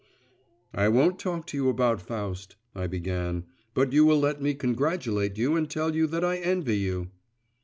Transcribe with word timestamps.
'I 0.73 0.87
won't 0.89 1.19
talk 1.19 1.45
to 1.45 1.57
you 1.57 1.69
about 1.69 2.01
Faust,' 2.01 2.55
I 2.73 2.87
began; 2.87 3.43
'but 3.75 3.93
you 3.93 4.03
will 4.03 4.17
let 4.19 4.41
me 4.41 4.55
congratulate 4.55 5.37
you 5.37 5.55
and 5.55 5.69
tell 5.69 5.95
you 5.95 6.07
that 6.07 6.23
I 6.25 6.37
envy 6.37 6.79
you. 6.79 7.11